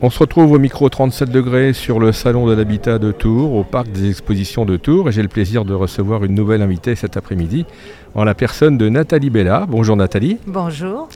[0.00, 3.64] On se retrouve au micro 37 degrés sur le salon de l'habitat de Tours, au
[3.64, 5.08] parc des expositions de Tours.
[5.08, 7.66] Et j'ai le plaisir de recevoir une nouvelle invitée cet après-midi,
[8.14, 9.66] en la personne de Nathalie Bella.
[9.68, 10.38] Bonjour Nathalie.
[10.46, 11.08] Bonjour.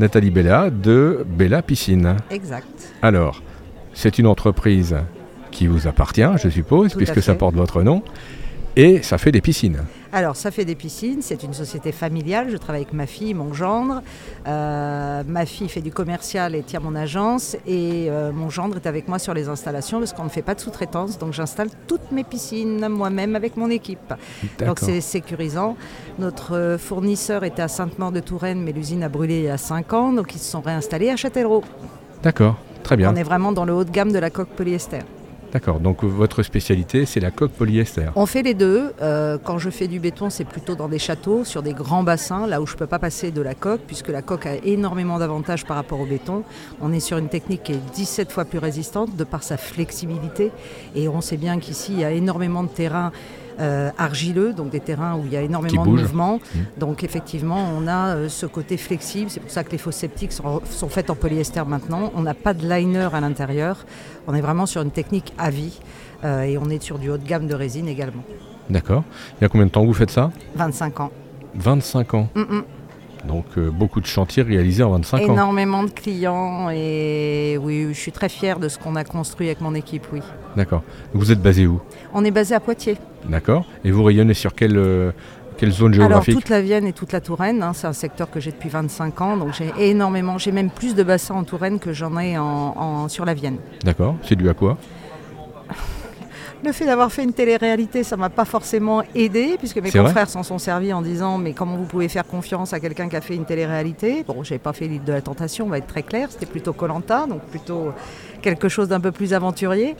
[0.00, 2.16] Nathalie Bella de Bella Piscine.
[2.30, 2.92] Exact.
[3.00, 3.42] Alors,
[3.94, 4.96] c'est une entreprise
[5.50, 8.02] qui vous appartient, je suppose, Tout puisque ça porte votre nom.
[8.76, 9.78] Et ça fait des piscines.
[10.16, 12.48] Alors, ça fait des piscines, c'est une société familiale.
[12.48, 14.00] Je travaille avec ma fille, mon gendre.
[14.48, 17.54] Euh, ma fille fait du commercial et tient mon agence.
[17.66, 20.54] Et euh, mon gendre est avec moi sur les installations parce qu'on ne fait pas
[20.54, 21.18] de sous-traitance.
[21.18, 24.14] Donc, j'installe toutes mes piscines moi-même avec mon équipe.
[24.58, 25.76] Donc, c'est sécurisant.
[26.18, 29.58] Notre euh, fournisseur était à Sainte-Maure de Touraine, mais l'usine a brûlé il y a
[29.58, 30.12] 5 ans.
[30.14, 31.64] Donc, ils se sont réinstallés à Châtellerault.
[32.22, 33.12] D'accord, très bien.
[33.12, 35.00] On est vraiment dans le haut de gamme de la coque polyester.
[35.56, 38.10] D'accord, donc votre spécialité, c'est la coque polyester.
[38.14, 38.92] On fait les deux.
[39.00, 42.46] Euh, quand je fais du béton, c'est plutôt dans des châteaux, sur des grands bassins,
[42.46, 45.18] là où je ne peux pas passer de la coque, puisque la coque a énormément
[45.18, 46.42] d'avantages par rapport au béton.
[46.82, 50.52] On est sur une technique qui est 17 fois plus résistante de par sa flexibilité.
[50.94, 53.10] Et on sait bien qu'ici, il y a énormément de terrains
[53.60, 56.02] euh, argileux, donc des terrains où il y a énormément de bougent.
[56.02, 56.36] mouvements.
[56.36, 56.58] Mmh.
[56.78, 59.30] Donc effectivement, on a euh, ce côté flexible.
[59.30, 62.12] C'est pour ça que les fosses septiques sont, sont faites en polyester maintenant.
[62.14, 63.84] On n'a pas de liner à l'intérieur.
[64.26, 65.80] On est vraiment sur une technique à vie.
[66.24, 68.22] Euh, et on est sur du haut de gamme de résine également.
[68.70, 69.04] D'accord.
[69.38, 70.30] Il y a combien de temps que vous faites ça?
[70.56, 71.10] 25 ans.
[71.54, 72.28] 25 ans.
[72.34, 72.64] Mm, mm.
[73.26, 75.32] Donc euh, beaucoup de chantiers réalisés en 25 ans.
[75.32, 79.60] Énormément de clients et oui, je suis très fière de ce qu'on a construit avec
[79.60, 80.20] mon équipe, oui.
[80.56, 80.82] D'accord.
[81.12, 81.80] Vous êtes basé où?
[82.14, 82.96] On est basé à Poitiers.
[83.28, 83.64] D'accord.
[83.84, 85.10] Et vous rayonnez sur quelle, euh,
[85.58, 86.34] quelle zone Alors géographique?
[86.36, 89.20] toute la Vienne et toute la Touraine, hein, c'est un secteur que j'ai depuis 25
[89.20, 92.44] ans, donc j'ai énormément, j'ai même plus de bassins en Touraine que j'en ai en,
[92.44, 93.56] en- sur la Vienne.
[93.84, 94.14] D'accord.
[94.22, 94.78] C'est dû à quoi?
[96.66, 100.42] Le fait d'avoir fait une télé-réalité, ça m'a pas forcément aidé, puisque mes confrères s'en
[100.42, 103.36] sont servis en disant mais comment vous pouvez faire confiance à quelqu'un qui a fait
[103.36, 104.24] une télé-réalité?
[104.26, 106.72] Bon, j'ai pas fait l'île de la tentation, on va être très clair, c'était plutôt
[106.72, 107.92] Colanta, donc plutôt
[108.42, 109.94] quelque chose d'un peu plus aventurier.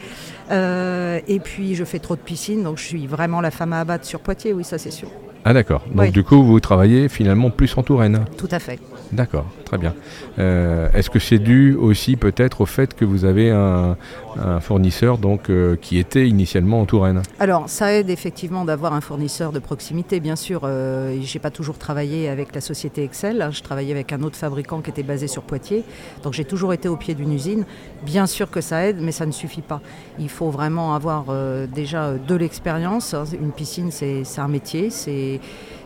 [0.50, 3.78] Euh, et puis je fais trop de piscine, donc je suis vraiment la femme à
[3.78, 5.08] abattre sur Poitiers, oui, ça c'est sûr.
[5.48, 5.82] Ah d'accord.
[5.92, 6.10] Donc Oui.
[6.10, 8.24] du coup, vous travaillez finalement plus en Touraine.
[8.36, 8.80] Tout à fait.
[9.12, 9.46] D'accord.
[9.64, 9.94] Très bien.
[10.40, 13.96] Euh, Est-ce que c'est dû aussi peut-être au fait que vous avez un,
[14.40, 17.22] un fournisseur donc euh, qui était initialement en Touraine?
[17.38, 20.62] Alors, ça aide effectivement d'avoir un fournisseur de proximité, bien sûr.
[20.64, 23.40] Euh, j'ai pas toujours travaillé avec la société Excel.
[23.42, 23.50] hein.
[23.52, 25.84] Je travaillais avec un autre fabricant qui était basé sur Poitiers.
[26.24, 27.64] Donc, j'ai toujours été au pied d'une usine.
[28.04, 29.80] Bien sûr que ça aide, mais ça ne suffit pas.
[30.18, 33.14] Il faut vraiment avoir euh, déjà de l'expérience.
[33.14, 33.24] hein.
[33.40, 34.90] Une piscine, c'est c'est un métier.
[34.90, 35.35] C'est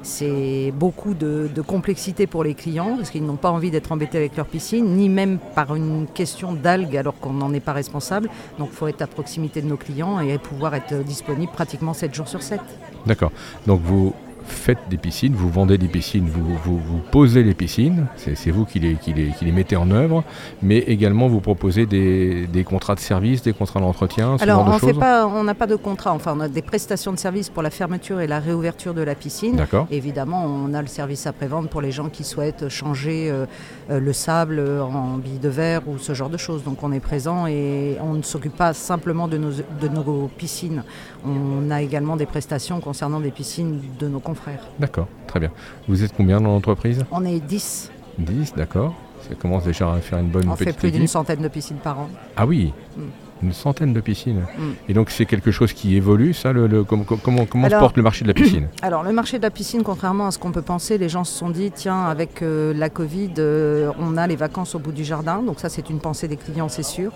[0.03, 4.19] c'est beaucoup de, de complexité pour les clients parce qu'ils n'ont pas envie d'être embêtés
[4.19, 8.29] avec leur piscine, ni même par une question d'algues alors qu'on n'en est pas responsable.
[8.59, 12.15] Donc il faut être à proximité de nos clients et pouvoir être disponible pratiquement 7
[12.15, 12.61] jours sur 7.
[13.07, 13.33] D'accord.
[13.67, 14.15] Donc vous
[14.51, 18.65] faites des piscines, vous vendez des piscines, vous, vous, vous posez les piscines, c'est vous
[18.65, 20.25] qui les, qui, les, qui les mettez en œuvre,
[20.63, 24.81] mais également vous proposez des, des contrats de service, des contrats d'entretien, ce Alors genre
[24.81, 27.19] de on fait pas, on n'a pas de contrat, enfin on a des prestations de
[27.19, 29.57] services pour la fermeture et la réouverture de la piscine.
[29.57, 29.87] D'accord.
[29.91, 33.47] Évidemment, on a le service après-vente pour les gens qui souhaitent changer euh,
[33.91, 36.65] euh, le sable en billes de verre ou ce genre de choses.
[36.65, 40.83] Donc on est présent et on ne s'occupe pas simplement de nos, de nos piscines.
[41.25, 44.40] On a également des prestations concernant des piscines de nos confrères.
[44.79, 45.51] D'accord, très bien.
[45.89, 47.05] Vous êtes combien dans l'entreprise?
[47.11, 48.95] On est 10, 10, d'accord.
[49.29, 51.99] Ça commence déjà à faire une bonne on fait plus d'une centaine de piscines par
[52.01, 52.09] an.
[52.37, 53.03] Ah oui, Mm.
[53.43, 54.41] Une centaine de piscines.
[54.59, 54.63] Mm.
[54.89, 57.75] Et donc c'est quelque chose qui évolue, ça le, le- com- com- Comment, comment se
[57.77, 60.39] porte le marché de la piscine Alors le marché de la piscine, contrairement à ce
[60.39, 64.17] qu'on peut penser, les gens se sont dit, tiens, avec euh, la Covid, euh, on
[64.17, 65.43] a les vacances au bout du jardin.
[65.43, 67.13] Donc ça, c'est une pensée des clients, c'est sûr.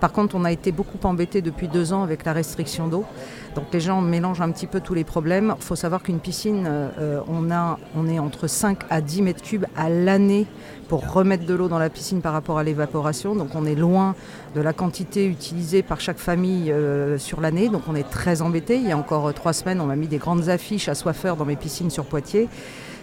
[0.00, 3.04] Par contre, on a été beaucoup embêtés depuis deux ans avec la restriction d'eau.
[3.54, 5.54] Donc les gens mélangent un petit peu tous les problèmes.
[5.56, 9.42] Il faut savoir qu'une piscine, euh, on, a, on est entre 5 à 10 mètres
[9.42, 10.46] cubes à l'année
[10.88, 13.34] pour remettre de l'eau dans la piscine par rapport à l'évaporation.
[13.34, 14.14] Donc on est loin
[14.54, 17.68] de la quantité utilisée par chaque famille euh, sur l'année.
[17.68, 18.76] Donc on est très embêté.
[18.76, 21.36] Il y a encore euh, trois semaines, on m'a mis des grandes affiches à soifeurs
[21.36, 22.48] dans mes piscines sur Poitiers.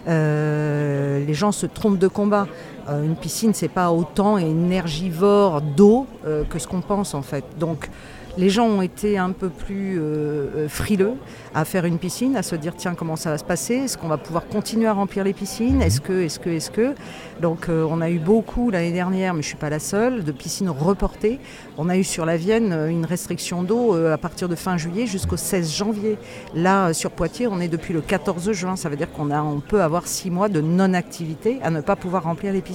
[0.07, 2.47] Euh, les gens se trompent de combat.
[2.89, 7.43] Euh, une piscine, c'est pas autant énergivore d'eau euh, que ce qu'on pense en fait.
[7.59, 7.89] Donc
[8.37, 11.15] les gens ont été un peu plus euh, frileux
[11.53, 14.07] à faire une piscine, à se dire tiens comment ça va se passer, est-ce qu'on
[14.07, 16.95] va pouvoir continuer à remplir les piscines, est-ce que, est-ce que, est-ce que?
[17.41, 20.69] Donc on a eu beaucoup l'année dernière, mais je suis pas la seule, de piscines
[20.69, 21.39] reportées.
[21.77, 25.35] On a eu sur la Vienne une restriction d'eau à partir de fin juillet jusqu'au
[25.35, 26.17] 16 janvier.
[26.55, 30.07] Là sur Poitiers, on est depuis le 14 juin, ça veut dire qu'on peut avoir
[30.07, 32.70] six mois de non-activité à ne pas pouvoir remplir les piscines.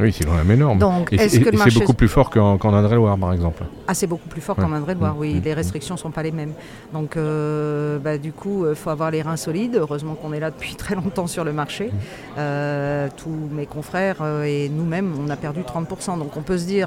[0.00, 0.78] Oui, c'est quand même énorme.
[0.78, 1.40] Donc, Et c'est
[1.74, 3.64] beaucoup plus fort qu'en qu'en Indre-et-Loire, par exemple.
[3.88, 4.64] Ah, c'est beaucoup plus fort Ouais.
[4.64, 5.34] qu'en Indre-et-Loire, Mmh, oui.
[5.34, 6.52] mmh, Les restrictions ne sont pas les mêmes.
[6.92, 9.74] Donc, euh, bah, du coup, il faut avoir les reins solides.
[9.76, 11.86] Heureusement qu'on est là depuis très longtemps sur le marché.
[11.86, 11.90] Mmh.
[12.38, 16.16] Euh, tous mes confrères euh, et nous-mêmes, on a perdu 30%.
[16.16, 16.86] Donc, on peut se dire,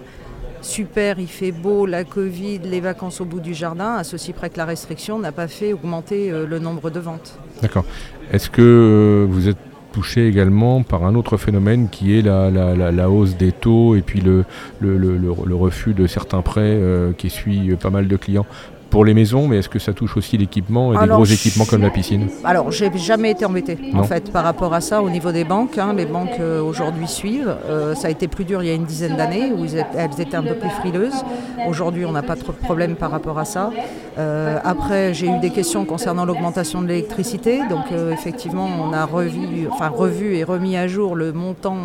[0.61, 4.49] super, il fait beau, la Covid, les vacances au bout du jardin, à ceci près
[4.49, 7.37] que la restriction n'a pas fait augmenter euh, le nombre de ventes.
[7.61, 7.83] D'accord.
[8.31, 9.57] Est-ce que euh, vous êtes
[9.91, 14.45] touché également par un autre phénomène qui est la, hausse des taux et puis le,
[14.79, 18.45] le- le- refus de certains prêts euh, qui suit pas mal de clients
[18.91, 21.63] pour les maisons, mais est-ce que ça touche aussi l'équipement et des Alors, gros équipements
[21.65, 24.01] comme la piscine Alors, j'ai jamais été embêtée Non.
[24.01, 25.77] en fait par rapport à ça au niveau des banques.
[25.77, 25.93] hein.
[25.95, 27.55] Les banques euh, aujourd'hui suivent.
[27.67, 30.35] Euh, ça a été plus dur il y a une dizaine d'années où elles étaient
[30.35, 31.23] un peu plus frileuses.
[31.67, 33.71] Aujourd'hui, on n'a pas trop de problème par rapport à ça.
[34.19, 37.61] Euh, après, j'ai eu des questions concernant l'augmentation de l'électricité.
[37.69, 41.77] Donc, effectivement, on a revu, enfin, revu et remis à jour le montant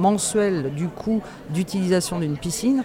[0.00, 1.20] mensuel du coût
[1.50, 2.84] d'utilisation d'une piscine.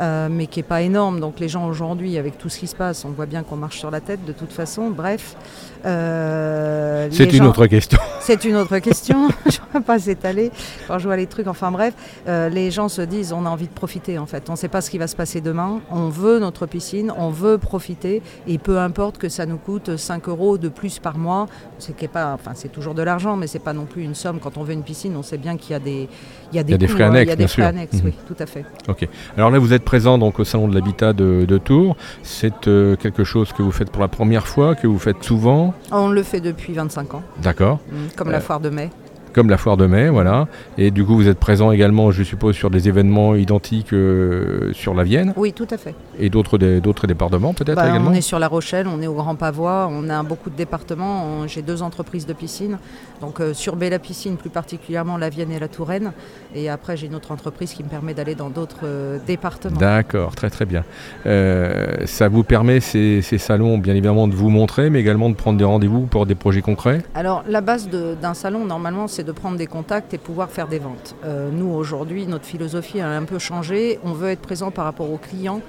[0.00, 1.20] Euh, mais qui n'est pas énorme.
[1.20, 3.78] Donc les gens aujourd'hui, avec tout ce qui se passe, on voit bien qu'on marche
[3.78, 4.90] sur la tête de toute façon.
[4.90, 5.36] Bref.
[5.84, 7.98] euh, C'est une gens- autre question.
[8.24, 9.28] C'est une autre question.
[9.46, 10.50] je ne vais pas s'étaler
[10.88, 11.46] quand je vois les trucs.
[11.46, 11.94] Enfin bref,
[12.26, 14.48] euh, les gens se disent on a envie de profiter en fait.
[14.48, 15.80] On ne sait pas ce qui va se passer demain.
[15.90, 18.22] On veut notre piscine, on veut profiter.
[18.46, 21.46] Et peu importe que ça nous coûte 5 euros de plus par mois.
[21.78, 24.38] C'est enfin c'est toujours de l'argent, mais c'est pas non plus une somme.
[24.40, 26.08] Quand on veut une piscine, on sait bien qu'il y a des,
[26.52, 27.46] il y a des, y a des coûts, frais hein, annexes, Il y a des
[27.46, 27.64] frais sûr.
[27.64, 28.02] annexes, Mhm.
[28.06, 28.64] oui, tout à fait.
[28.88, 29.08] Ok.
[29.36, 31.96] Alors là, vous êtes présent donc au salon de l'habitat de, de Tours.
[32.22, 35.74] C'est euh, quelque chose que vous faites pour la première fois, que vous faites souvent?
[35.92, 37.80] On le fait depuis 25 ans, D'accord.
[37.90, 38.90] mm, comme Euh, la foire de mai.
[39.34, 40.46] Comme la foire de mai, voilà.
[40.78, 44.94] Et du coup, vous êtes présent également, je suppose, sur des événements identiques euh, sur
[44.94, 45.94] la Vienne Oui, tout à fait.
[46.20, 48.10] et d'autres d'autres départements peut-être Bah, également.
[48.10, 51.46] on est sur La Rochelle, on est au Grand Pavois, on a beaucoup de départements.
[51.48, 52.78] J'ai deux entreprises de piscine.
[53.20, 56.12] Donc euh, sur Bella Piscine, plus particulièrement la Vienne et la Touraine.
[56.54, 59.78] Et après, j'ai une autre entreprise qui me permet d'aller dans d'autres euh, départements.
[59.80, 60.84] D'accord, très très bien.
[61.26, 65.34] Euh, ça vous permet ces, ces salons, bien évidemment, de vous montrer, mais également de
[65.34, 67.02] prendre des rendez-vous pour des projets concrets?
[67.14, 70.78] Alors la base d'un salon, normalement, c'est de prendre des contacts et pouvoir faire des
[70.78, 71.16] ventes.
[71.24, 73.98] Euh, nous, aujourd'hui, notre philosophie a un peu changé.
[74.04, 75.60] On veut être présent par rapport aux clients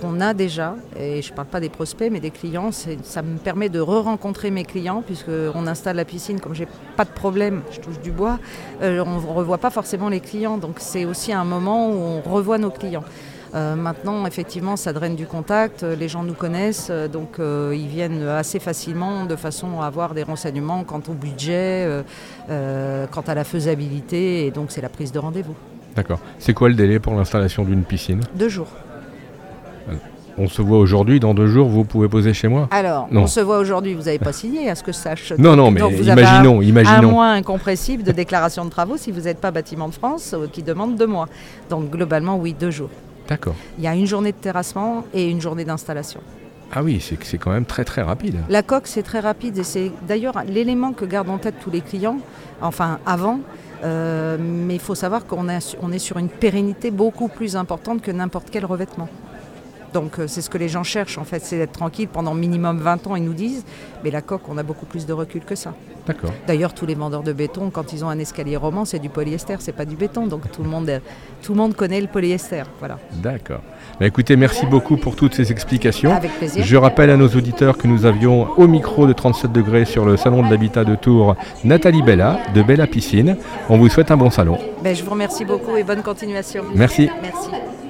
[0.00, 3.38] qu'on a déjà, et je ne parle pas des prospects, mais des clients, ça me
[3.38, 7.80] permet de re-rencontrer mes clients, puisqu'on installe la piscine, comme j'ai pas de problème, je
[7.80, 8.38] touche du bois,
[8.82, 12.20] euh, on ne revoit pas forcément les clients, donc c'est aussi un moment où on
[12.20, 13.04] revoit nos clients.
[13.54, 17.86] Euh, maintenant, effectivement, ça draine du contact, euh, les gens nous connaissent, euh, donc ils
[17.86, 21.88] viennent assez facilement de façon à avoir des renseignements quant au budget,
[22.48, 25.54] quant à la faisabilité, et donc c'est la prise de rendez-vous.
[25.94, 26.18] D'accord.
[26.38, 28.20] C'est quoi le délai pour l'installation d'une piscine?
[28.34, 28.68] Deux jours.
[30.38, 32.68] On se voit aujourd'hui, dans deux jours, vous pouvez poser chez moi?
[32.70, 33.22] Alors, Non.
[33.22, 35.32] on se voit aujourd'hui, vous n'avez pas signé, à ce que je sache.
[35.38, 37.10] Non, non, mais donc vous avez imaginons, un, un imaginons.
[37.10, 40.62] mois incompressible de déclaration de travaux si vous n'êtes pas bâtiment de France, euh, qui
[40.62, 41.26] demande deux mois.
[41.70, 42.90] Donc globalement, oui, deux jours.
[43.28, 43.54] D'accord.
[43.78, 46.20] Il y a une journée de terrassement et une journée d'installation.
[46.72, 48.36] Ah oui, c'est quand même très très rapide.
[48.48, 51.80] La coque, c'est très rapide et c'est d'ailleurs l'élément que gardent en tête tous les
[51.80, 52.18] clients,
[52.60, 53.40] enfin avant.
[53.84, 55.46] euh, mais il faut savoir qu'on
[55.82, 59.08] on est sur une pérennité beaucoup plus importante que n'importe quel revêtement.
[59.92, 62.78] Donc euh, c'est ce que les gens cherchent en fait, c'est d'être tranquille pendant minimum
[62.78, 63.64] 20 ans, ils nous disent.
[64.04, 65.74] Mais la coque, on a beaucoup plus de recul que ça.
[66.06, 66.30] D'accord.
[66.46, 69.56] D'ailleurs, tous les vendeurs de béton, quand ils ont un escalier roman, c'est du polyester,
[69.58, 70.26] c'est pas du béton.
[70.26, 71.00] Donc tout le monde, euh,
[71.42, 72.62] tout le monde connaît le polyester.
[72.78, 72.98] Voilà.
[73.14, 73.60] D'accord.
[73.98, 76.14] Bah, écoutez, merci beaucoup pour toutes ces explications.
[76.14, 76.64] Avec plaisir.
[76.64, 80.16] Je rappelle à nos auditeurs que nous avions au micro de 37 degrés sur le
[80.16, 81.34] salon de l'habitat de Tours
[81.64, 83.36] Nathalie Bella de Bella Piscine.
[83.68, 84.58] On vous souhaite un bon salon.
[84.82, 86.64] Ben, je vous remercie beaucoup et bonne continuation.
[86.74, 87.10] Merci.
[87.22, 87.85] Merci.